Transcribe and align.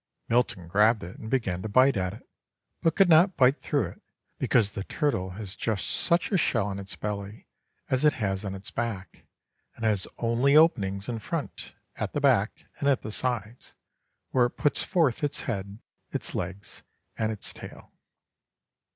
Milton 0.29 0.67
grabbed 0.67 1.03
it 1.03 1.19
and 1.19 1.29
began 1.29 1.61
to 1.61 1.69
bite 1.69 1.95
at 1.95 2.11
it, 2.15 2.27
but 2.81 2.95
could 2.95 3.07
not 3.07 3.37
bite 3.37 3.61
through 3.61 3.85
it, 3.85 4.01
because 4.39 4.71
the 4.71 4.83
turtle 4.83 5.29
has 5.37 5.55
just 5.55 5.87
such 5.87 6.31
a 6.31 6.39
shell 6.39 6.65
on 6.65 6.79
its 6.79 6.95
belly 6.95 7.45
as 7.87 8.03
it 8.03 8.13
has 8.13 8.43
on 8.43 8.55
its 8.55 8.71
back, 8.71 9.27
and 9.75 9.85
has 9.85 10.07
only 10.17 10.57
openings 10.57 11.07
in 11.07 11.19
front, 11.19 11.75
at 11.97 12.13
the 12.13 12.19
back, 12.19 12.65
and 12.79 12.89
at 12.89 13.03
the 13.03 13.11
sides, 13.11 13.75
where 14.31 14.47
it 14.47 14.57
puts 14.57 14.81
forth 14.81 15.23
its 15.23 15.41
head, 15.41 15.77
its 16.11 16.33
legs, 16.33 16.81
and 17.15 17.31
its 17.31 17.53
tail. 17.53 17.91